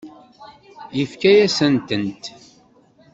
[0.97, 2.23] Yefka-yasent-tent?